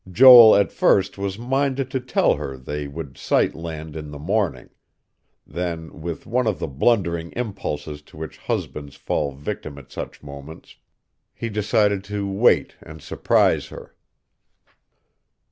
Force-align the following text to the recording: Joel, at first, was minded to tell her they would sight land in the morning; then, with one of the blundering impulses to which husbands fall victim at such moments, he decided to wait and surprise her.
Joel, 0.11 0.55
at 0.55 0.71
first, 0.71 1.19
was 1.19 1.37
minded 1.37 1.91
to 1.91 1.99
tell 1.99 2.33
her 2.37 2.57
they 2.57 2.87
would 2.87 3.19
sight 3.19 3.53
land 3.53 3.95
in 3.95 4.09
the 4.09 4.17
morning; 4.17 4.71
then, 5.45 6.01
with 6.01 6.25
one 6.25 6.47
of 6.47 6.57
the 6.57 6.65
blundering 6.67 7.31
impulses 7.35 8.01
to 8.09 8.17
which 8.17 8.39
husbands 8.39 8.95
fall 8.95 9.31
victim 9.31 9.77
at 9.77 9.91
such 9.91 10.23
moments, 10.23 10.75
he 11.35 11.49
decided 11.49 12.03
to 12.05 12.27
wait 12.27 12.75
and 12.81 12.99
surprise 13.03 13.67
her. 13.67 13.93